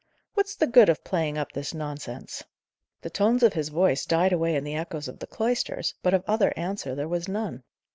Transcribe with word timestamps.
"What's 0.33 0.55
the 0.55 0.65
good 0.65 0.89
of 0.89 1.03
playing 1.03 1.37
up 1.37 1.51
this 1.51 1.75
nonsense?" 1.75 2.43
The 3.03 3.11
tones 3.11 3.43
of 3.43 3.53
his 3.53 3.69
voice 3.69 4.03
died 4.07 4.33
away 4.33 4.55
in 4.55 4.63
the 4.63 4.73
echoes 4.73 5.07
of 5.07 5.19
the 5.19 5.27
cloisters, 5.27 5.93
but 6.01 6.15
of 6.15 6.23
other 6.25 6.51
answer 6.57 6.95
there 6.95 7.07
was 7.07 7.27
none. 7.27 7.61